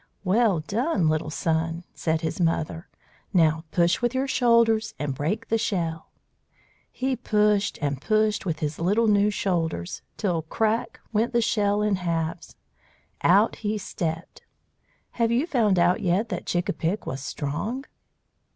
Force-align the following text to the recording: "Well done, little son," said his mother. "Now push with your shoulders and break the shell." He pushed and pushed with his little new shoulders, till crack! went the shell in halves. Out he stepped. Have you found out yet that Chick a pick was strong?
"Well 0.23 0.61
done, 0.61 1.07
little 1.09 1.29
son," 1.29 1.83
said 1.93 2.21
his 2.21 2.41
mother. 2.41 2.89
"Now 3.35 3.65
push 3.69 4.01
with 4.01 4.15
your 4.15 4.27
shoulders 4.27 4.95
and 4.97 5.13
break 5.13 5.47
the 5.49 5.59
shell." 5.59 6.09
He 6.91 7.15
pushed 7.15 7.77
and 7.83 8.01
pushed 8.01 8.43
with 8.43 8.61
his 8.61 8.79
little 8.79 9.05
new 9.07 9.29
shoulders, 9.29 10.01
till 10.17 10.41
crack! 10.41 10.99
went 11.13 11.33
the 11.33 11.39
shell 11.43 11.83
in 11.83 11.97
halves. 11.97 12.55
Out 13.21 13.57
he 13.57 13.77
stepped. 13.77 14.41
Have 15.11 15.31
you 15.31 15.45
found 15.45 15.77
out 15.77 16.01
yet 16.01 16.29
that 16.29 16.47
Chick 16.47 16.67
a 16.67 16.73
pick 16.73 17.05
was 17.05 17.21
strong? 17.21 17.85